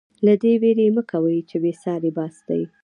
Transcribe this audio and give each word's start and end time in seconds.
له 0.25 0.33
دې 0.41 0.53
وېرې 0.61 0.87
مه 0.95 1.03
کوئ 1.11 1.37
چې 1.49 1.55
بې 1.61 1.73
ساري 1.83 2.11
یاستئ. 2.17 2.61